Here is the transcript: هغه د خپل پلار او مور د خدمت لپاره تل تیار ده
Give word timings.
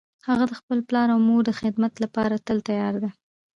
هغه 0.27 0.45
د 0.47 0.53
خپل 0.59 0.79
پلار 0.87 1.07
او 1.13 1.19
مور 1.27 1.41
د 1.45 1.51
خدمت 1.59 1.93
لپاره 2.03 2.43
تل 2.45 2.57
تیار 2.67 2.95
ده 3.03 3.09